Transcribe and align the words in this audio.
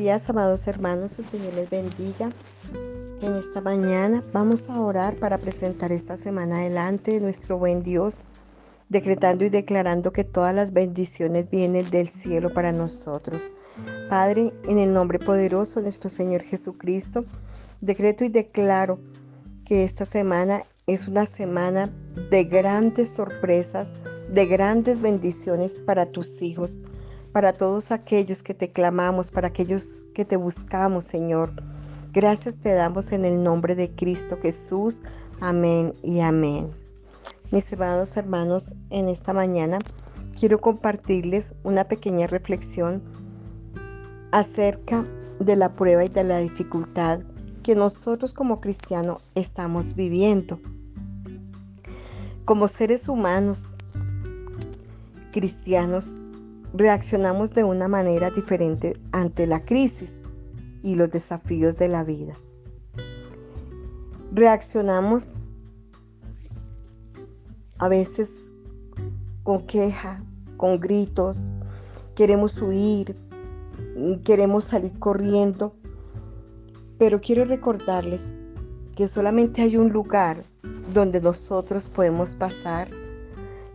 días, 0.00 0.30
amados 0.30 0.66
hermanos. 0.66 1.18
El 1.18 1.26
Señor 1.26 1.52
les 1.52 1.68
bendiga. 1.68 2.32
En 3.20 3.34
esta 3.34 3.60
mañana 3.60 4.24
vamos 4.32 4.70
a 4.70 4.80
orar 4.80 5.16
para 5.16 5.36
presentar 5.36 5.92
esta 5.92 6.16
semana 6.16 6.60
adelante 6.60 7.10
de 7.10 7.20
nuestro 7.20 7.58
buen 7.58 7.82
Dios, 7.82 8.20
decretando 8.88 9.44
y 9.44 9.50
declarando 9.50 10.10
que 10.10 10.24
todas 10.24 10.54
las 10.54 10.72
bendiciones 10.72 11.50
vienen 11.50 11.90
del 11.90 12.08
cielo 12.08 12.50
para 12.54 12.72
nosotros. 12.72 13.50
Padre, 14.08 14.54
en 14.64 14.78
el 14.78 14.94
nombre 14.94 15.18
poderoso 15.18 15.80
de 15.80 15.82
nuestro 15.82 16.08
Señor 16.08 16.44
Jesucristo, 16.44 17.26
decreto 17.82 18.24
y 18.24 18.30
declaro 18.30 19.00
que 19.66 19.84
esta 19.84 20.06
semana 20.06 20.62
es 20.86 21.08
una 21.08 21.26
semana 21.26 21.90
de 22.30 22.44
grandes 22.44 23.10
sorpresas, 23.10 23.92
de 24.32 24.46
grandes 24.46 24.98
bendiciones 24.98 25.78
para 25.78 26.06
tus 26.06 26.40
hijos 26.40 26.78
para 27.32 27.52
todos 27.52 27.90
aquellos 27.90 28.42
que 28.42 28.54
te 28.54 28.70
clamamos, 28.70 29.30
para 29.30 29.48
aquellos 29.48 30.08
que 30.14 30.24
te 30.24 30.36
buscamos, 30.36 31.04
Señor. 31.04 31.52
Gracias 32.12 32.58
te 32.58 32.74
damos 32.74 33.12
en 33.12 33.24
el 33.24 33.42
nombre 33.42 33.76
de 33.76 33.90
Cristo 33.94 34.38
Jesús. 34.42 35.00
Amén 35.40 35.94
y 36.02 36.20
amén. 36.20 36.70
Mis 37.52 37.72
amados 37.72 38.16
hermanos, 38.16 38.74
en 38.90 39.08
esta 39.08 39.32
mañana 39.32 39.78
quiero 40.38 40.58
compartirles 40.58 41.52
una 41.62 41.84
pequeña 41.84 42.26
reflexión 42.26 43.02
acerca 44.32 45.06
de 45.38 45.56
la 45.56 45.74
prueba 45.74 46.04
y 46.04 46.08
de 46.08 46.24
la 46.24 46.38
dificultad 46.38 47.20
que 47.62 47.74
nosotros 47.74 48.32
como 48.32 48.60
cristianos 48.60 49.22
estamos 49.34 49.94
viviendo. 49.94 50.60
Como 52.44 52.66
seres 52.68 53.08
humanos 53.08 53.76
cristianos 55.30 56.18
reaccionamos 56.74 57.54
de 57.54 57.64
una 57.64 57.88
manera 57.88 58.30
diferente 58.30 58.98
ante 59.12 59.46
la 59.46 59.64
crisis 59.64 60.20
y 60.82 60.94
los 60.94 61.10
desafíos 61.10 61.76
de 61.78 61.88
la 61.88 62.04
vida. 62.04 62.36
Reaccionamos 64.32 65.34
a 67.78 67.88
veces 67.88 68.30
con 69.42 69.66
queja, 69.66 70.22
con 70.56 70.78
gritos, 70.78 71.50
queremos 72.14 72.60
huir, 72.60 73.16
queremos 74.24 74.66
salir 74.66 74.98
corriendo, 74.98 75.74
pero 76.98 77.20
quiero 77.20 77.44
recordarles 77.44 78.36
que 78.94 79.08
solamente 79.08 79.62
hay 79.62 79.76
un 79.76 79.90
lugar 79.90 80.44
donde 80.92 81.20
nosotros 81.20 81.88
podemos 81.88 82.34
pasar 82.34 82.88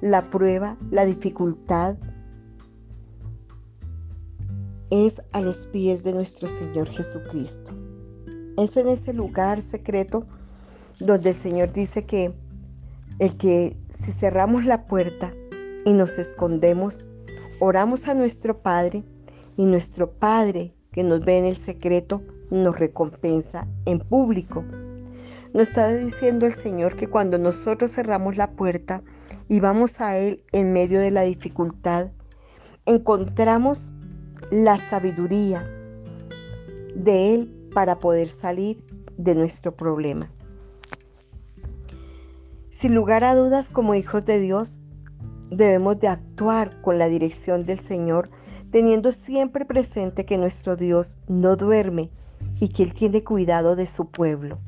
la 0.02 0.30
prueba, 0.30 0.78
la 0.92 1.06
dificultad, 1.06 1.98
es 4.90 5.22
a 5.32 5.42
los 5.42 5.68
pies 5.68 6.04
de 6.04 6.14
nuestro 6.14 6.48
Señor 6.48 6.90
Jesucristo. 6.90 7.74
Es 8.58 8.78
en 8.78 8.88
ese 8.88 9.14
lugar 9.14 9.62
secreto 9.62 10.26
donde 11.00 11.32
el 11.32 11.36
Señor 11.36 11.74
dice 11.74 12.06
que 12.06 12.34
el 13.20 13.38
que 13.38 13.78
si 13.90 14.12
cerramos 14.12 14.66
la 14.66 14.88
puerta 14.88 15.34
y 15.86 15.94
nos 15.94 16.18
escondemos, 16.18 17.06
oramos 17.60 18.08
a 18.08 18.14
nuestro 18.14 18.62
Padre 18.62 19.04
y 19.58 19.66
nuestro 19.66 20.12
Padre 20.12 20.74
que 20.92 21.04
nos 21.04 21.24
ve 21.24 21.38
en 21.38 21.46
el 21.46 21.58
secreto 21.58 22.22
nos 22.50 22.78
recompensa 22.78 23.68
en 23.86 24.00
público. 24.00 24.64
Nos 25.54 25.70
está 25.70 25.94
diciendo 25.94 26.46
el 26.46 26.54
Señor 26.54 26.96
que 26.96 27.08
cuando 27.08 27.38
nosotros 27.38 27.92
cerramos 27.92 28.36
la 28.36 28.52
puerta 28.52 29.02
y 29.48 29.60
vamos 29.60 30.02
a 30.02 30.18
Él 30.18 30.44
en 30.52 30.74
medio 30.74 31.00
de 31.00 31.12
la 31.12 31.22
dificultad, 31.22 32.12
encontramos 32.86 33.92
la 34.52 34.78
sabiduría 34.78 35.68
de 36.96 37.34
Él 37.34 37.70
para 37.74 38.00
poder 38.00 38.28
salir 38.28 38.84
de 39.18 39.36
nuestro 39.36 39.76
problema. 39.76 40.32
Sin 42.70 42.94
lugar 42.94 43.24
a 43.24 43.36
dudas, 43.36 43.70
como 43.70 43.96
hijos 43.96 44.26
de 44.26 44.40
Dios, 44.40 44.80
debemos 45.50 46.00
de 46.00 46.08
actuar 46.08 46.82
con 46.82 47.00
la 47.00 47.08
dirección 47.08 47.66
del 47.66 47.80
Señor, 47.80 48.30
teniendo 48.72 49.12
siempre 49.12 49.66
presente 49.66 50.26
que 50.26 50.38
nuestro 50.38 50.76
Dios 50.76 51.20
no 51.28 51.56
duerme 51.56 52.12
y 52.60 52.70
que 52.70 52.84
Él 52.84 52.94
tiene 52.94 53.24
cuidado 53.24 53.76
de 53.76 53.88
su 53.88 54.10
pueblo. 54.10 54.60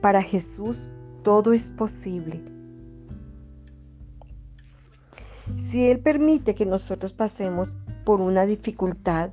Para 0.00 0.22
Jesús 0.22 0.90
todo 1.22 1.52
es 1.52 1.70
posible. 1.70 2.42
Si 5.56 5.90
Él 5.90 6.00
permite 6.00 6.54
que 6.54 6.66
nosotros 6.66 7.12
pasemos 7.12 7.76
por 8.04 8.20
una 8.20 8.46
dificultad, 8.46 9.30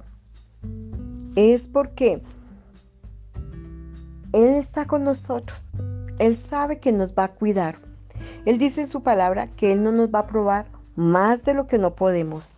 es 1.36 1.64
porque 1.64 2.22
Él 4.34 4.56
está 4.56 4.86
con 4.86 5.04
nosotros. 5.04 5.74
Él 6.20 6.38
sabe 6.38 6.80
que 6.80 6.92
nos 6.92 7.14
va 7.14 7.26
a 7.26 7.34
cuidar. 7.34 7.80
Él 8.46 8.58
dice 8.58 8.82
en 8.82 8.88
su 8.88 9.02
palabra 9.02 9.48
que 9.56 9.72
Él 9.72 9.84
no 9.84 9.92
nos 9.92 10.10
va 10.10 10.20
a 10.20 10.28
probar 10.28 10.68
más 10.96 11.44
de 11.44 11.54
lo 11.54 11.68
que 11.68 11.78
no 11.78 11.96
podemos. 11.96 12.58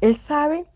Él 0.00 0.16
sabe 0.16 0.66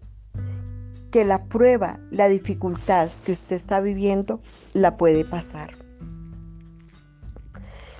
que 1.10 1.24
la 1.24 1.44
prueba, 1.44 1.98
la 2.10 2.28
dificultad 2.28 3.08
que 3.24 3.32
usted 3.32 3.56
está 3.56 3.80
viviendo, 3.80 4.40
la 4.74 4.96
puede 4.96 5.24
pasar. 5.24 5.70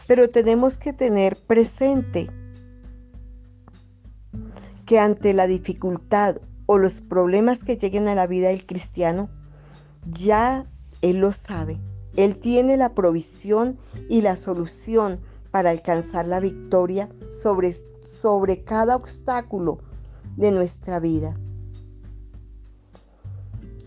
Pero 0.06 0.30
tenemos 0.30 0.78
que 0.78 0.92
tener 0.92 1.36
presente 1.36 2.30
que 4.88 4.99
ante 4.99 5.34
la 5.34 5.47
dificultad 5.47 6.38
o 6.65 6.78
los 6.78 7.03
problemas 7.03 7.62
que 7.62 7.76
lleguen 7.76 8.09
a 8.09 8.15
la 8.15 8.26
vida 8.26 8.49
del 8.49 8.65
cristiano, 8.65 9.28
ya 10.06 10.65
Él 11.03 11.19
lo 11.19 11.32
sabe. 11.32 11.78
Él 12.16 12.38
tiene 12.38 12.78
la 12.78 12.94
provisión 12.94 13.77
y 14.09 14.22
la 14.22 14.34
solución 14.34 15.21
para 15.50 15.69
alcanzar 15.69 16.27
la 16.27 16.41
victoria 16.41 17.10
sobre, 17.28 17.77
sobre 18.03 18.65
cada 18.65 18.97
obstáculo 18.97 19.81
de 20.38 20.53
nuestra 20.53 21.00
vida. 21.00 21.38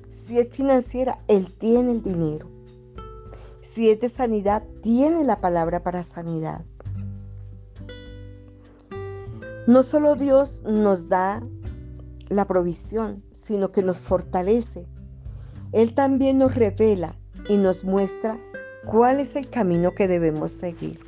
Si 0.09 0.37
es 0.37 0.51
financiera, 0.51 1.17
Él 1.27 1.51
tiene 1.57 1.93
el 1.93 2.03
dinero. 2.03 2.47
Si 3.59 3.89
es 3.89 3.99
de 4.01 4.09
sanidad, 4.09 4.63
tiene 4.83 5.23
la 5.23 5.41
palabra 5.41 5.81
para 5.81 6.03
sanidad. 6.03 6.63
No 9.71 9.83
solo 9.83 10.15
Dios 10.15 10.63
nos 10.65 11.07
da 11.07 11.41
la 12.27 12.45
provisión, 12.45 13.23
sino 13.31 13.71
que 13.71 13.81
nos 13.81 13.99
fortalece. 13.99 14.85
Él 15.71 15.93
también 15.93 16.39
nos 16.39 16.55
revela 16.55 17.15
y 17.47 17.57
nos 17.57 17.85
muestra 17.85 18.37
cuál 18.85 19.21
es 19.21 19.33
el 19.37 19.49
camino 19.49 19.95
que 19.95 20.09
debemos 20.09 20.51
seguir. 20.51 20.99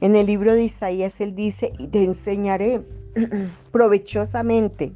En 0.00 0.16
el 0.16 0.24
libro 0.24 0.54
de 0.54 0.64
Isaías 0.64 1.20
Él 1.20 1.34
dice, 1.34 1.74
y 1.78 1.88
te 1.88 2.02
enseñaré 2.02 2.82
provechosamente. 3.72 4.94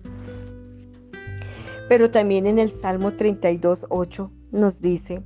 Pero 1.87 2.11
también 2.11 2.47
en 2.47 2.59
el 2.59 2.71
Salmo 2.71 3.13
32, 3.13 3.89
8 3.91 4.31
nos 4.53 4.81
dice, 4.81 5.23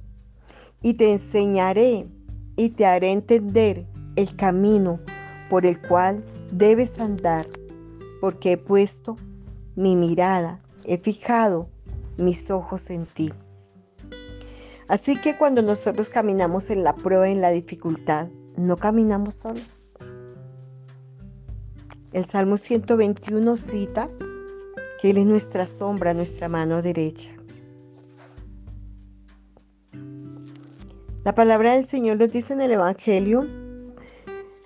y 0.82 0.94
te 0.94 1.12
enseñaré 1.12 2.08
y 2.56 2.70
te 2.70 2.84
haré 2.84 3.12
entender 3.12 3.86
el 4.16 4.34
camino 4.34 4.98
por 5.48 5.64
el 5.64 5.80
cual 5.80 6.24
debes 6.50 6.98
andar, 6.98 7.46
porque 8.20 8.52
he 8.52 8.56
puesto 8.56 9.16
mi 9.76 9.96
mirada, 9.96 10.60
he 10.84 10.98
fijado 10.98 11.68
mis 12.16 12.50
ojos 12.50 12.90
en 12.90 13.06
ti. 13.06 13.32
Así 14.88 15.20
que 15.20 15.36
cuando 15.36 15.62
nosotros 15.62 16.10
caminamos 16.10 16.70
en 16.70 16.84
la 16.84 16.94
prueba, 16.94 17.28
en 17.28 17.40
la 17.40 17.50
dificultad, 17.50 18.28
no 18.56 18.76
caminamos 18.76 19.34
solos. 19.34 19.84
El 22.12 22.26
Salmo 22.26 22.56
121 22.56 23.56
cita 23.56 24.08
que 25.00 25.10
Él 25.10 25.18
es 25.18 25.26
nuestra 25.26 25.66
sombra, 25.66 26.14
nuestra 26.14 26.48
mano 26.48 26.80
derecha. 26.80 27.30
La 31.24 31.34
palabra 31.34 31.72
del 31.72 31.86
Señor 31.86 32.18
nos 32.18 32.30
dice 32.30 32.52
en 32.52 32.60
el 32.60 32.72
Evangelio, 32.72 33.48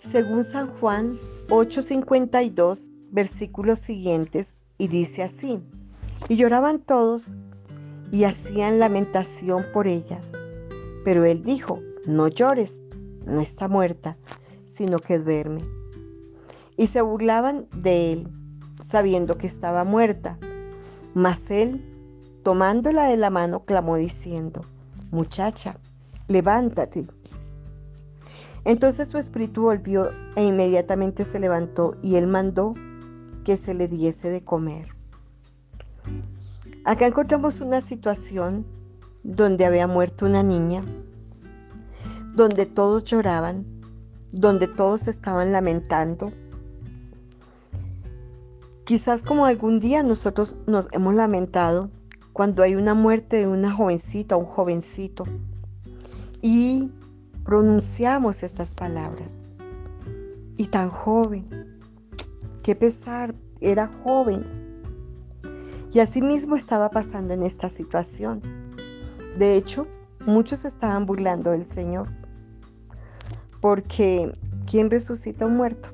según 0.00 0.42
San 0.42 0.69
Juan 0.78 1.19
8:52, 1.48 2.90
versículos 3.10 3.78
siguientes, 3.78 4.56
y 4.76 4.88
dice 4.88 5.22
así, 5.22 5.60
y 6.28 6.36
lloraban 6.36 6.78
todos 6.80 7.28
y 8.12 8.24
hacían 8.24 8.78
lamentación 8.78 9.64
por 9.72 9.86
ella. 9.86 10.20
Pero 11.04 11.24
él 11.24 11.42
dijo, 11.42 11.80
no 12.06 12.28
llores, 12.28 12.82
no 13.24 13.40
está 13.40 13.66
muerta, 13.66 14.18
sino 14.66 14.98
que 14.98 15.18
duerme. 15.18 15.60
Y 16.76 16.88
se 16.88 17.00
burlaban 17.00 17.66
de 17.74 18.12
él, 18.12 18.28
sabiendo 18.82 19.38
que 19.38 19.46
estaba 19.46 19.84
muerta. 19.84 20.38
Mas 21.14 21.50
él, 21.50 21.82
tomándola 22.44 23.04
de 23.04 23.16
la 23.16 23.30
mano, 23.30 23.64
clamó 23.64 23.96
diciendo, 23.96 24.64
muchacha, 25.10 25.78
levántate. 26.28 27.06
Entonces 28.64 29.08
su 29.08 29.19
espíritu 29.19 29.62
volvió 29.62 30.10
e 30.37 30.44
inmediatamente 30.44 31.25
se 31.25 31.38
levantó 31.38 31.96
y 32.02 32.16
él 32.16 32.26
mandó 32.26 32.75
que 33.44 33.56
se 33.56 33.75
le 33.75 33.88
diese 33.88 34.31
de 34.31 34.44
comer. 34.44 34.88
Acá 36.84 37.06
encontramos 37.06 37.60
una 37.60 37.81
situación 37.81 38.66
donde 39.22 39.64
había 39.64 39.87
muerto 39.87 40.26
una 40.26 40.43
niña, 40.43 40.84
donde 42.34 42.66
todos 42.66 43.05
lloraban, 43.05 43.66
donde 44.32 44.69
todos 44.69 45.08
estaban 45.08 45.52
lamentando. 45.52 46.32
Quizás 48.84 49.22
como 49.22 49.44
algún 49.44 49.81
día 49.81 50.02
nosotros 50.02 50.56
nos 50.66 50.88
hemos 50.93 51.14
lamentado 51.14 51.90
cuando 52.32 52.62
hay 52.62 52.75
una 52.75 52.94
muerte 52.94 53.37
de 53.37 53.49
una 53.49 53.70
jovencita 53.70 54.37
un 54.37 54.46
jovencito 54.46 55.25
y 56.40 56.90
pronunciamos 57.48 58.42
estas 58.42 58.74
palabras. 58.74 59.46
Y 60.58 60.66
tan 60.66 60.90
joven, 60.90 61.48
qué 62.62 62.76
pesar, 62.76 63.34
era 63.62 63.90
joven. 64.04 64.44
Y 65.90 66.00
así 66.00 66.20
mismo 66.20 66.56
estaba 66.56 66.90
pasando 66.90 67.32
en 67.32 67.42
esta 67.42 67.70
situación. 67.70 68.42
De 69.38 69.56
hecho, 69.56 69.86
muchos 70.26 70.66
estaban 70.66 71.06
burlando 71.06 71.52
del 71.52 71.64
Señor. 71.66 72.10
Porque 73.62 74.30
¿quién 74.70 74.90
resucita 74.90 75.46
un 75.46 75.56
muerto? 75.56 75.88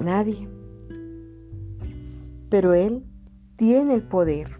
Nadie. 0.00 0.48
Pero 2.48 2.72
Él 2.72 3.04
tiene 3.56 3.92
el 3.92 4.04
poder 4.04 4.58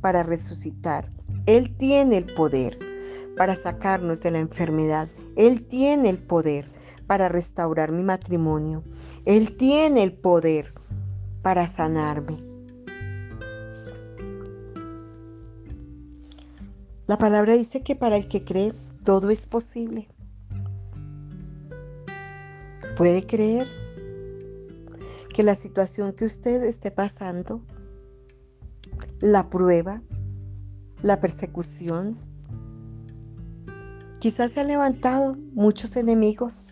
para 0.00 0.24
resucitar. 0.24 1.12
Él 1.46 1.76
tiene 1.76 2.16
el 2.16 2.34
poder 2.34 2.93
para 3.36 3.56
sacarnos 3.56 4.22
de 4.22 4.30
la 4.30 4.38
enfermedad. 4.38 5.08
Él 5.36 5.66
tiene 5.66 6.08
el 6.10 6.18
poder 6.18 6.70
para 7.06 7.28
restaurar 7.28 7.92
mi 7.92 8.02
matrimonio. 8.02 8.84
Él 9.24 9.56
tiene 9.56 10.02
el 10.02 10.12
poder 10.12 10.72
para 11.42 11.66
sanarme. 11.66 12.42
La 17.06 17.18
palabra 17.18 17.54
dice 17.54 17.82
que 17.82 17.96
para 17.96 18.16
el 18.16 18.28
que 18.28 18.44
cree 18.44 18.72
todo 19.04 19.30
es 19.30 19.46
posible. 19.46 20.08
¿Puede 22.96 23.26
creer 23.26 23.68
que 25.34 25.42
la 25.42 25.54
situación 25.54 26.12
que 26.14 26.24
usted 26.24 26.62
esté 26.62 26.90
pasando, 26.90 27.60
la 29.20 29.50
prueba, 29.50 30.00
la 31.02 31.20
persecución, 31.20 32.18
quizás 34.24 34.52
se 34.52 34.60
han 34.60 34.68
levantado 34.68 35.36
muchos 35.52 35.96
enemigos, 35.96 36.66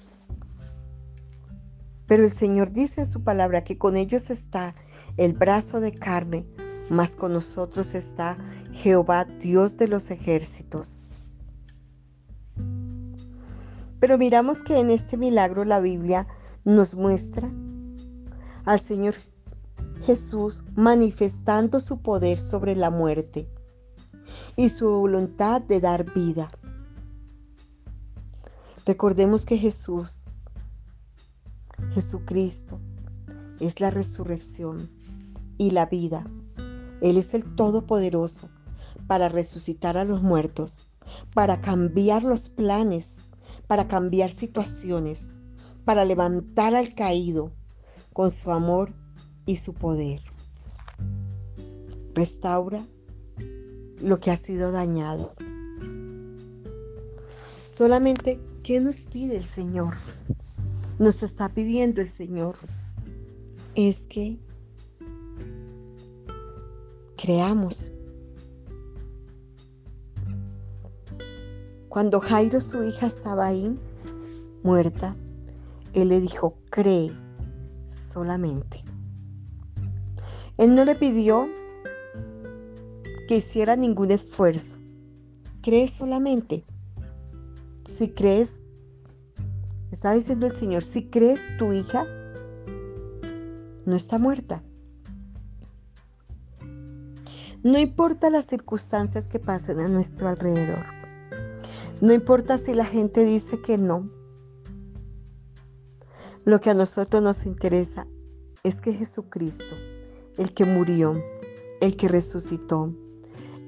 pero 2.07 2.25
el 2.25 2.31
Señor 2.31 2.73
dice 2.73 3.03
en 3.03 3.07
su 3.07 3.23
palabra 3.23 3.63
que 3.63 3.77
con 3.77 3.99
ellos 3.99 4.31
está 4.31 4.75
el 5.19 5.35
brazo 5.35 5.79
de 5.79 5.93
carne, 5.93 6.47
mas 6.89 7.15
con 7.15 7.35
nosotros 7.35 7.95
está 7.95 8.39
Jehová, 8.73 9.27
Dios 9.27 9.77
de 9.77 9.87
los 9.87 10.11
ejércitos. 10.11 11.05
Pero 14.01 14.17
miramos 14.17 14.63
que 14.63 14.79
en 14.79 14.89
este 14.89 15.19
milagro 15.19 15.67
la 15.67 15.81
Biblia 15.81 16.27
nos 16.65 16.95
muestra 16.95 17.53
al 18.65 18.81
Señor 18.81 19.17
Jesús 20.05 20.65
manifestando 20.75 21.81
su 21.81 22.01
poder 22.01 22.39
sobre 22.39 22.75
la 22.75 22.89
muerte 22.89 23.47
y 24.57 24.71
su 24.71 24.89
voluntad 24.89 25.61
de 25.61 25.81
dar 25.81 26.15
vida. 26.15 26.49
Recordemos 28.85 29.47
que 29.47 29.59
Jesús, 29.59 30.25
Jesucristo, 31.93 32.81
es 33.61 33.81
la 33.81 33.91
resurrección 33.91 34.91
y 35.59 35.71
la 35.71 35.87
vida. 35.87 36.27
Él 37.01 37.17
es 37.17 37.35
el 37.35 37.55
Todopoderoso 37.55 38.49
para 39.07 39.29
resucitar 39.29 39.97
a 39.97 40.05
los 40.05 40.23
muertos, 40.23 40.87
para 41.35 41.61
cambiar 41.61 42.23
los 42.25 42.49
planes 42.49 43.23
para 43.73 43.89
cambiar 43.89 44.31
situaciones, 44.31 45.31
para 45.87 46.05
levantar 46.05 46.75
al 46.75 46.95
caído 46.95 47.53
con 48.13 48.31
su 48.31 48.53
amor 48.53 48.93
y 49.47 49.57
su 49.57 49.73
poder. 49.73 50.21
Restaura 52.15 52.85
lo 54.03 54.21
que 54.21 54.31
ha 54.31 54.37
sido 54.37 54.73
dañado. 54.73 55.33
Solamente, 57.65 58.39
¿qué 58.63 58.81
nos 58.81 59.01
pide 59.01 59.37
el 59.37 59.45
Señor? 59.45 59.95
Nos 60.99 61.23
está 61.23 61.49
pidiendo 61.49 62.01
el 62.01 62.09
Señor 62.09 62.57
es 63.75 64.07
que 64.07 64.39
creamos 67.17 67.91
Cuando 71.93 72.21
Jairo, 72.21 72.59
su 72.63 72.83
hija, 72.83 73.07
estaba 73.07 73.49
ahí, 73.49 73.79
muerta, 74.63 75.15
él 75.93 76.09
le 76.09 76.23
dijo, 76.23 76.57
cree 76.71 77.13
solamente. 77.85 78.83
Él 80.57 80.75
no 80.75 80.87
le 80.87 80.95
pidió 80.95 81.51
que 83.29 83.37
hiciera 83.37 83.77
ningún 83.77 84.11
esfuerzo. 84.11 84.79
Cree 85.61 85.87
solamente. 85.87 86.65
Si 88.03 88.09
crees, 88.09 88.65
está 89.93 90.13
diciendo 90.13 90.47
el 90.47 90.53
Señor, 90.53 90.83
si 90.83 91.09
crees 91.09 91.39
tu 91.57 91.73
hija 91.73 92.05
no 93.87 93.95
está 93.95 94.19
muerta. 94.19 94.65
No 97.63 97.79
importa 97.79 98.29
las 98.29 98.47
circunstancias 98.47 99.29
que 99.29 99.39
pasen 99.39 99.79
a 99.79 99.87
nuestro 99.87 100.29
alrededor. 100.29 100.85
No 102.01 102.13
importa 102.13 102.59
si 102.59 102.75
la 102.75 102.87
gente 102.87 103.25
dice 103.25 103.63
que 103.63 103.79
no. 103.79 104.11
Lo 106.45 106.61
que 106.61 106.71
a 106.71 106.75
nosotros 106.75 107.23
nos 107.23 107.47
interesa 107.47 108.09
es 108.65 108.81
que 108.81 108.95
Jesucristo, 108.95 109.77
el 110.39 110.53
que 110.55 110.65
murió, 110.65 111.23
el 111.81 111.97
que 111.97 112.09
resucitó, 112.09 112.93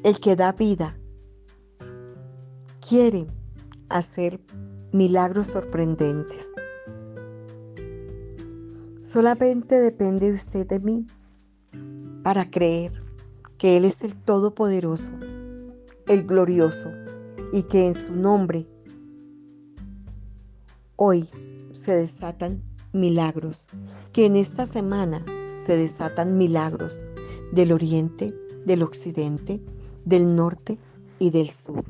el 0.03 0.19
que 0.19 0.35
da 0.35 0.51
vida, 0.51 0.99
quiere 2.81 3.29
hacer 3.95 4.41
milagros 4.93 5.49
sorprendentes. 5.49 6.47
Solamente 9.01 9.77
depende 9.77 10.33
usted 10.33 10.67
de 10.67 10.81
mí 10.81 11.07
para 12.25 12.51
creer 12.51 12.93
que 13.57 13.77
Él 13.77 13.85
es 13.85 14.03
el 14.03 14.15
Todopoderoso, 14.17 15.13
el 16.09 16.25
Glorioso, 16.25 16.91
y 17.53 17.63
que 17.63 17.87
en 17.87 17.95
su 17.95 18.13
nombre 18.13 18.67
hoy 20.97 21.29
se 21.73 21.93
desatan 21.93 22.63
milagros, 22.93 23.69
que 24.13 24.27
en 24.27 24.35
esta 24.35 24.67
semana 24.67 25.25
se 25.55 25.77
desatan 25.77 26.37
milagros 26.37 26.99
del 27.53 27.71
oriente, 27.71 28.35
del 28.67 28.83
occidente, 28.83 29.63
del 30.05 30.35
norte 30.35 30.79
y 31.21 31.31
del 31.31 31.51
sur. 31.51 31.85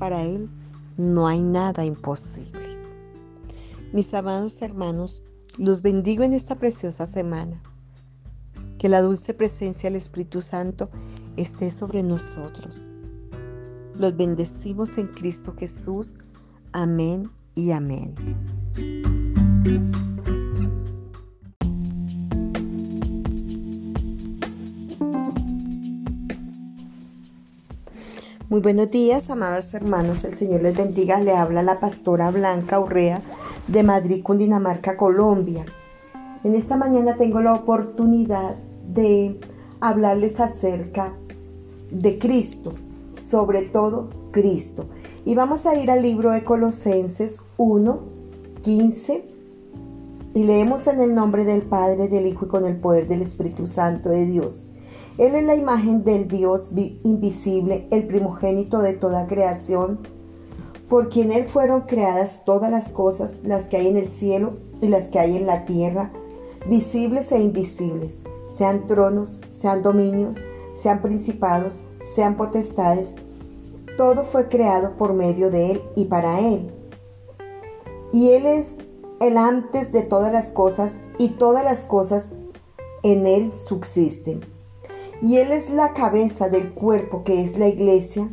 Para 0.00 0.24
Él 0.24 0.50
no 0.96 1.28
hay 1.28 1.40
nada 1.40 1.84
imposible. 1.84 2.76
Mis 3.92 4.12
amados 4.12 4.60
hermanos, 4.62 5.22
los 5.58 5.80
bendigo 5.82 6.24
en 6.24 6.32
esta 6.32 6.56
preciosa 6.56 7.06
semana. 7.06 7.62
Que 8.80 8.88
la 8.88 9.00
dulce 9.00 9.32
presencia 9.32 9.88
del 9.88 10.00
Espíritu 10.00 10.40
Santo 10.40 10.90
esté 11.36 11.70
sobre 11.70 12.02
nosotros 12.02 12.84
los 14.00 14.16
bendecimos 14.16 14.96
en 14.96 15.08
Cristo 15.08 15.54
Jesús. 15.58 16.14
Amén 16.72 17.30
y 17.54 17.70
amén. 17.70 18.14
Muy 28.50 28.62
buenos 28.62 28.90
días, 28.90 29.30
amados 29.30 29.72
hermanos. 29.74 30.24
El 30.24 30.34
Señor 30.34 30.62
les 30.62 30.76
bendiga. 30.76 31.20
Le 31.20 31.36
habla 31.36 31.62
la 31.62 31.78
pastora 31.78 32.32
Blanca 32.32 32.80
Urrea 32.80 33.22
de 33.68 33.84
Madrid, 33.84 34.24
Cundinamarca, 34.24 34.96
Colombia. 34.96 35.64
En 36.42 36.56
esta 36.56 36.76
mañana 36.76 37.14
tengo 37.16 37.40
la 37.42 37.54
oportunidad 37.54 38.56
de 38.92 39.38
hablarles 39.78 40.40
acerca 40.40 41.12
de 41.92 42.18
Cristo, 42.18 42.72
sobre 43.14 43.62
todo 43.62 44.10
Cristo. 44.32 44.86
Y 45.24 45.36
vamos 45.36 45.64
a 45.64 45.76
ir 45.76 45.88
al 45.88 46.02
libro 46.02 46.32
de 46.32 46.42
Colosenses 46.42 47.36
1, 47.56 48.00
15 48.64 49.28
y 50.34 50.42
leemos 50.42 50.88
en 50.88 51.00
el 51.00 51.14
nombre 51.14 51.44
del 51.44 51.62
Padre, 51.62 52.08
del 52.08 52.26
Hijo 52.26 52.46
y 52.46 52.48
con 52.48 52.64
el 52.64 52.78
poder 52.78 53.06
del 53.06 53.22
Espíritu 53.22 53.66
Santo 53.66 54.08
de 54.08 54.26
Dios. 54.26 54.64
Él 55.20 55.34
es 55.34 55.44
la 55.44 55.54
imagen 55.54 56.02
del 56.02 56.28
Dios 56.28 56.72
invisible, 57.02 57.86
el 57.90 58.06
primogénito 58.06 58.78
de 58.78 58.94
toda 58.94 59.26
creación, 59.26 59.98
por 60.88 61.10
quien 61.10 61.30
Él 61.30 61.46
fueron 61.46 61.82
creadas 61.82 62.46
todas 62.46 62.70
las 62.70 62.88
cosas, 62.90 63.36
las 63.44 63.68
que 63.68 63.76
hay 63.76 63.88
en 63.88 63.98
el 63.98 64.08
cielo 64.08 64.54
y 64.80 64.88
las 64.88 65.08
que 65.08 65.18
hay 65.18 65.36
en 65.36 65.44
la 65.44 65.66
tierra, 65.66 66.10
visibles 66.66 67.32
e 67.32 67.38
invisibles 67.38 68.22
sean 68.46 68.86
tronos, 68.86 69.42
sean 69.50 69.82
dominios, 69.82 70.38
sean 70.72 71.02
principados, 71.02 71.82
sean 72.14 72.38
potestades, 72.38 73.12
todo 73.98 74.24
fue 74.24 74.48
creado 74.48 74.96
por 74.96 75.12
medio 75.12 75.50
de 75.50 75.72
Él 75.72 75.82
y 75.96 76.06
para 76.06 76.40
Él. 76.40 76.72
Y 78.10 78.30
Él 78.30 78.46
es 78.46 78.78
el 79.20 79.36
antes 79.36 79.92
de 79.92 80.00
todas 80.00 80.32
las 80.32 80.50
cosas 80.50 81.02
y 81.18 81.32
todas 81.32 81.62
las 81.62 81.84
cosas 81.84 82.30
en 83.02 83.26
Él 83.26 83.52
subsisten. 83.54 84.59
Y 85.22 85.36
Él 85.36 85.52
es 85.52 85.70
la 85.70 85.92
cabeza 85.92 86.48
del 86.48 86.70
cuerpo 86.70 87.24
que 87.24 87.42
es 87.42 87.58
la 87.58 87.68
iglesia. 87.68 88.30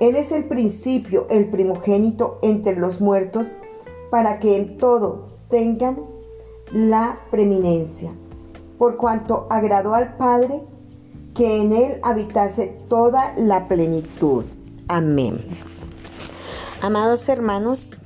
Él 0.00 0.16
es 0.16 0.32
el 0.32 0.44
principio, 0.44 1.26
el 1.30 1.50
primogénito 1.50 2.38
entre 2.42 2.76
los 2.76 3.00
muertos, 3.00 3.52
para 4.10 4.38
que 4.38 4.56
en 4.56 4.78
todo 4.78 5.28
tengan 5.48 5.98
la 6.72 7.18
preeminencia, 7.30 8.12
por 8.78 8.96
cuanto 8.96 9.46
agradó 9.50 9.94
al 9.94 10.16
Padre 10.16 10.62
que 11.34 11.60
en 11.60 11.72
Él 11.72 12.00
habitase 12.02 12.76
toda 12.88 13.34
la 13.36 13.68
plenitud. 13.68 14.44
Amén. 14.88 15.44
Amados 16.82 17.28
hermanos, 17.28 17.96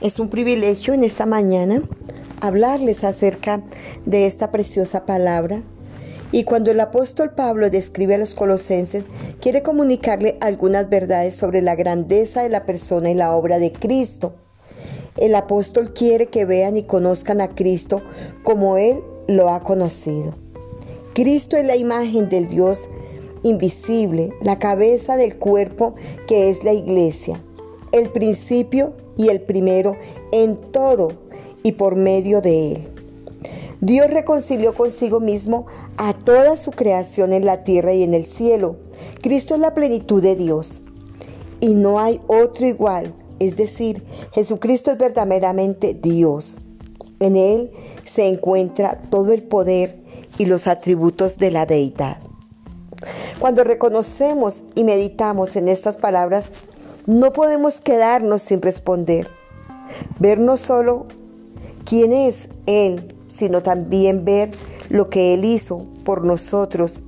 es 0.00 0.18
un 0.18 0.28
privilegio 0.28 0.94
en 0.94 1.04
esta 1.04 1.26
mañana 1.26 1.82
hablarles 2.40 3.04
acerca 3.04 3.62
de 4.04 4.26
esta 4.26 4.50
preciosa 4.50 5.06
palabra. 5.06 5.62
Y 6.32 6.44
cuando 6.44 6.70
el 6.70 6.78
apóstol 6.78 7.32
Pablo 7.34 7.70
describe 7.70 8.14
a 8.14 8.18
los 8.18 8.34
colosenses, 8.34 9.04
quiere 9.40 9.62
comunicarle 9.62 10.36
algunas 10.40 10.88
verdades 10.88 11.34
sobre 11.34 11.60
la 11.60 11.74
grandeza 11.74 12.42
de 12.42 12.48
la 12.48 12.66
persona 12.66 13.10
y 13.10 13.14
la 13.14 13.34
obra 13.34 13.58
de 13.58 13.72
Cristo. 13.72 14.34
El 15.16 15.34
apóstol 15.34 15.92
quiere 15.92 16.26
que 16.26 16.44
vean 16.44 16.76
y 16.76 16.84
conozcan 16.84 17.40
a 17.40 17.48
Cristo 17.48 18.00
como 18.44 18.76
Él 18.76 19.00
lo 19.26 19.48
ha 19.48 19.64
conocido. 19.64 20.34
Cristo 21.14 21.56
es 21.56 21.66
la 21.66 21.76
imagen 21.76 22.28
del 22.28 22.46
Dios 22.46 22.88
invisible, 23.42 24.32
la 24.40 24.58
cabeza 24.58 25.16
del 25.16 25.36
cuerpo 25.36 25.94
que 26.28 26.50
es 26.50 26.62
la 26.62 26.72
iglesia, 26.72 27.42
el 27.90 28.10
principio 28.10 28.92
y 29.16 29.28
el 29.28 29.40
primero 29.40 29.96
en 30.32 30.56
todo 30.56 31.08
y 31.62 31.72
por 31.72 31.96
medio 31.96 32.40
de 32.40 32.72
él. 32.72 32.99
Dios 33.80 34.10
reconcilió 34.10 34.74
consigo 34.74 35.20
mismo 35.20 35.66
a 35.96 36.12
toda 36.12 36.56
su 36.56 36.70
creación 36.70 37.32
en 37.32 37.46
la 37.46 37.64
tierra 37.64 37.94
y 37.94 38.02
en 38.02 38.12
el 38.12 38.26
cielo. 38.26 38.76
Cristo 39.22 39.54
es 39.54 39.60
la 39.60 39.74
plenitud 39.74 40.22
de 40.22 40.36
Dios 40.36 40.82
y 41.60 41.74
no 41.74 41.98
hay 41.98 42.20
otro 42.26 42.66
igual. 42.66 43.14
Es 43.38 43.56
decir, 43.56 44.04
Jesucristo 44.32 44.90
es 44.90 44.98
verdaderamente 44.98 45.94
Dios. 45.94 46.60
En 47.20 47.36
Él 47.36 47.70
se 48.04 48.28
encuentra 48.28 49.00
todo 49.08 49.32
el 49.32 49.42
poder 49.42 50.02
y 50.36 50.44
los 50.44 50.66
atributos 50.66 51.38
de 51.38 51.50
la 51.50 51.64
deidad. 51.64 52.18
Cuando 53.38 53.64
reconocemos 53.64 54.62
y 54.74 54.84
meditamos 54.84 55.56
en 55.56 55.68
estas 55.68 55.96
palabras, 55.96 56.50
no 57.06 57.32
podemos 57.32 57.80
quedarnos 57.80 58.42
sin 58.42 58.60
responder. 58.60 59.28
Ver 60.18 60.38
no 60.38 60.58
solo 60.58 61.06
quién 61.84 62.12
es 62.12 62.48
Él, 62.66 63.14
sino 63.40 63.62
también 63.62 64.24
ver 64.26 64.50
lo 64.90 65.08
que 65.08 65.32
Él 65.34 65.44
hizo 65.44 65.86
por 66.04 66.24
nosotros. 66.24 67.02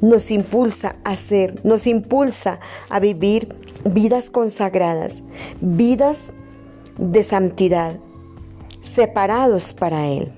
Nos 0.00 0.30
impulsa 0.30 0.96
a 1.04 1.14
ser, 1.14 1.64
nos 1.64 1.86
impulsa 1.86 2.58
a 2.88 3.00
vivir 3.00 3.54
vidas 3.84 4.30
consagradas, 4.30 5.22
vidas 5.60 6.32
de 6.96 7.22
santidad, 7.22 7.96
separados 8.80 9.74
para 9.74 10.08
Él. 10.08 10.32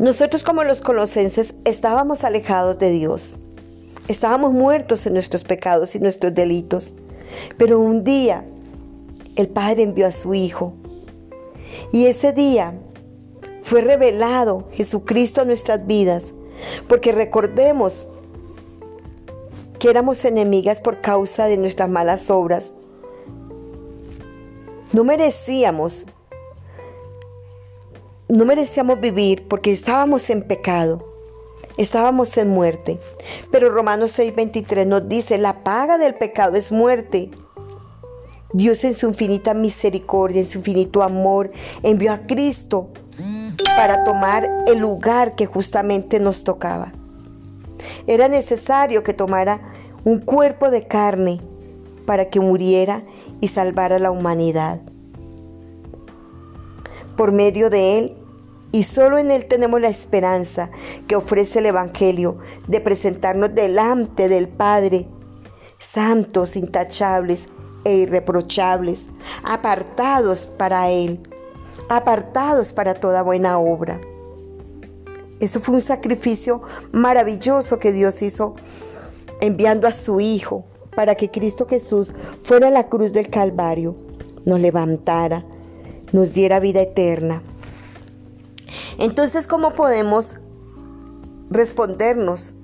Nosotros 0.00 0.42
como 0.42 0.64
los 0.64 0.80
colosenses 0.80 1.54
estábamos 1.64 2.24
alejados 2.24 2.80
de 2.80 2.90
Dios. 2.90 3.36
Estábamos 4.08 4.52
muertos 4.52 5.06
en 5.06 5.12
nuestros 5.12 5.44
pecados 5.44 5.94
y 5.94 6.00
nuestros 6.00 6.34
delitos. 6.34 6.94
Pero 7.56 7.78
un 7.78 8.02
día 8.02 8.44
el 9.36 9.46
Padre 9.46 9.84
envió 9.84 10.08
a 10.08 10.12
su 10.12 10.34
Hijo. 10.34 10.72
Y 11.92 12.06
ese 12.06 12.32
día 12.32 12.74
fue 13.68 13.82
revelado 13.82 14.64
Jesucristo 14.72 15.42
a 15.42 15.44
nuestras 15.44 15.86
vidas. 15.86 16.32
Porque 16.88 17.12
recordemos 17.12 18.06
que 19.78 19.90
éramos 19.90 20.24
enemigas 20.24 20.80
por 20.80 21.00
causa 21.00 21.46
de 21.46 21.58
nuestras 21.58 21.88
malas 21.88 22.30
obras. 22.30 22.72
No 24.92 25.04
merecíamos 25.04 26.06
no 28.28 28.44
merecíamos 28.44 29.00
vivir 29.00 29.48
porque 29.48 29.72
estábamos 29.72 30.28
en 30.28 30.42
pecado, 30.42 31.02
estábamos 31.78 32.36
en 32.36 32.50
muerte. 32.50 32.98
Pero 33.50 33.70
Romanos 33.70 34.18
6:23 34.18 34.86
nos 34.86 35.08
dice, 35.08 35.38
la 35.38 35.64
paga 35.64 35.96
del 35.96 36.14
pecado 36.14 36.56
es 36.56 36.70
muerte. 36.70 37.30
Dios 38.52 38.82
en 38.84 38.94
su 38.94 39.08
infinita 39.08 39.52
misericordia, 39.52 40.40
en 40.40 40.46
su 40.46 40.58
infinito 40.58 41.02
amor, 41.02 41.50
envió 41.82 42.12
a 42.12 42.20
Cristo 42.26 42.88
para 43.76 44.04
tomar 44.04 44.48
el 44.66 44.78
lugar 44.78 45.34
que 45.34 45.46
justamente 45.46 46.18
nos 46.18 46.44
tocaba. 46.44 46.92
Era 48.06 48.28
necesario 48.28 49.02
que 49.02 49.12
tomara 49.12 49.60
un 50.04 50.20
cuerpo 50.20 50.70
de 50.70 50.86
carne 50.86 51.40
para 52.06 52.30
que 52.30 52.40
muriera 52.40 53.02
y 53.40 53.48
salvara 53.48 53.98
la 53.98 54.10
humanidad. 54.10 54.80
Por 57.16 57.32
medio 57.32 57.68
de 57.68 57.98
Él 57.98 58.16
y 58.72 58.84
solo 58.84 59.18
en 59.18 59.30
Él 59.30 59.46
tenemos 59.46 59.80
la 59.80 59.88
esperanza 59.88 60.70
que 61.06 61.16
ofrece 61.16 61.58
el 61.58 61.66
Evangelio 61.66 62.38
de 62.66 62.80
presentarnos 62.80 63.54
delante 63.54 64.28
del 64.28 64.48
Padre, 64.48 65.06
santos, 65.78 66.56
intachables 66.56 67.46
e 67.84 67.96
irreprochables, 67.96 69.06
apartados 69.42 70.46
para 70.46 70.90
Él, 70.90 71.20
apartados 71.88 72.72
para 72.72 72.94
toda 72.94 73.22
buena 73.22 73.58
obra. 73.58 74.00
Eso 75.40 75.60
fue 75.60 75.76
un 75.76 75.80
sacrificio 75.80 76.62
maravilloso 76.92 77.78
que 77.78 77.92
Dios 77.92 78.22
hizo 78.22 78.56
enviando 79.40 79.86
a 79.86 79.92
su 79.92 80.20
Hijo 80.20 80.64
para 80.94 81.14
que 81.14 81.30
Cristo 81.30 81.66
Jesús 81.68 82.12
fuera 82.42 82.68
a 82.68 82.72
la 82.72 82.88
cruz 82.88 83.12
del 83.12 83.30
Calvario, 83.30 83.94
nos 84.44 84.60
levantara, 84.60 85.44
nos 86.12 86.32
diera 86.32 86.58
vida 86.58 86.80
eterna. 86.80 87.42
Entonces, 88.98 89.46
¿cómo 89.46 89.74
podemos 89.74 90.36
respondernos? 91.50 92.56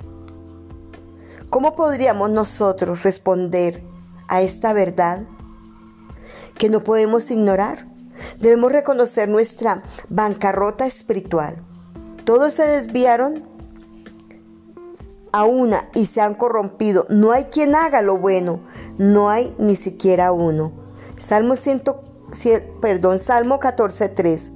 ¿Cómo 1.48 1.76
podríamos 1.76 2.30
nosotros 2.30 3.04
responder 3.04 3.93
a 4.28 4.42
esta 4.42 4.72
verdad 4.72 5.22
que 6.58 6.68
no 6.68 6.84
podemos 6.84 7.30
ignorar? 7.30 7.88
Debemos 8.40 8.72
reconocer 8.72 9.28
nuestra 9.28 9.82
bancarrota 10.08 10.86
espiritual. 10.86 11.56
Todos 12.24 12.54
se 12.54 12.66
desviaron 12.66 13.44
a 15.32 15.44
una 15.44 15.88
y 15.94 16.06
se 16.06 16.20
han 16.20 16.34
corrompido. 16.34 17.06
No 17.10 17.32
hay 17.32 17.44
quien 17.44 17.74
haga 17.74 18.02
lo 18.02 18.18
bueno, 18.18 18.60
no 18.98 19.30
hay 19.30 19.54
ni 19.58 19.76
siquiera 19.76 20.32
uno. 20.32 20.72
Salmo 21.18 21.56
100, 21.56 21.82
perdón, 22.80 23.18
Salmo 23.18 23.58
14:3. 23.58 24.52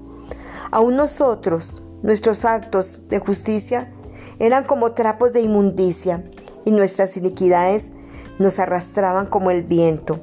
Aún 0.70 0.96
nosotros, 0.96 1.82
nuestros 2.02 2.44
actos 2.44 3.08
de 3.08 3.18
justicia 3.18 3.92
eran 4.38 4.64
como 4.64 4.92
trapos 4.92 5.32
de 5.32 5.40
inmundicia 5.40 6.22
y 6.64 6.70
nuestras 6.70 7.16
iniquidades 7.16 7.90
nos 8.38 8.58
arrastraban 8.58 9.26
como 9.26 9.50
el 9.50 9.62
viento. 9.62 10.20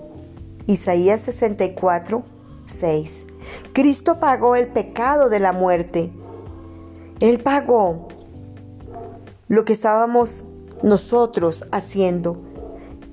Isaías 0.67 1.21
64, 1.21 2.23
6. 2.65 3.23
Cristo 3.73 4.19
pagó 4.19 4.55
el 4.55 4.67
pecado 4.67 5.29
de 5.29 5.39
la 5.39 5.53
muerte. 5.53 6.11
Él 7.19 7.39
pagó 7.39 8.07
lo 9.47 9.65
que 9.65 9.73
estábamos 9.73 10.43
nosotros 10.81 11.65
haciendo. 11.71 12.37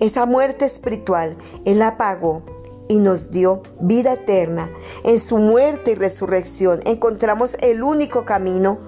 Esa 0.01 0.27
muerte 0.27 0.65
espiritual, 0.65 1.37
Él 1.65 1.79
la 1.79 1.97
pagó 1.97 2.43
y 2.89 2.99
nos 2.99 3.31
dio 3.31 3.63
vida 3.81 4.15
eterna. 4.15 4.71
En 5.05 5.21
su 5.21 5.39
muerte 5.39 5.93
y 5.93 5.95
resurrección 5.95 6.81
encontramos 6.85 7.57
el 7.61 7.83
único 7.83 8.25
camino 8.25 8.79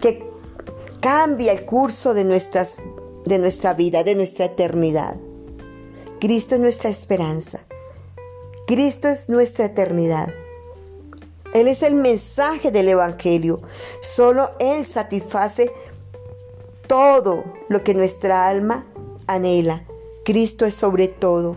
que 0.00 0.26
cambia 1.00 1.52
el 1.52 1.64
curso 1.64 2.14
de, 2.14 2.24
nuestras, 2.24 2.72
de 3.26 3.38
nuestra 3.38 3.74
vida, 3.74 4.04
de 4.04 4.14
nuestra 4.14 4.46
eternidad. 4.46 5.16
Cristo 6.22 6.54
es 6.54 6.60
nuestra 6.60 6.88
esperanza. 6.88 7.62
Cristo 8.68 9.08
es 9.08 9.28
nuestra 9.28 9.64
eternidad. 9.64 10.32
Él 11.52 11.66
es 11.66 11.82
el 11.82 11.96
mensaje 11.96 12.70
del 12.70 12.90
Evangelio. 12.90 13.60
Solo 14.02 14.50
Él 14.60 14.86
satisface 14.86 15.72
todo 16.86 17.42
lo 17.68 17.82
que 17.82 17.94
nuestra 17.94 18.46
alma 18.46 18.84
anhela. 19.26 19.82
Cristo 20.24 20.64
es 20.64 20.76
sobre 20.76 21.08
todo 21.08 21.56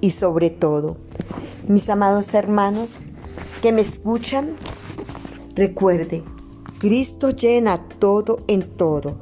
y 0.00 0.12
sobre 0.12 0.48
todo. 0.48 0.96
Mis 1.68 1.90
amados 1.90 2.32
hermanos 2.32 2.92
que 3.60 3.70
me 3.70 3.82
escuchan, 3.82 4.48
recuerde, 5.54 6.24
Cristo 6.78 7.32
llena 7.32 7.86
todo 7.98 8.40
en 8.48 8.62
todo. 8.78 9.18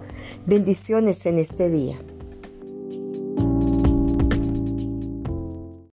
Bendiciones 0.47 1.27
en 1.27 1.41
este 1.41 1.69
día. 1.69 1.99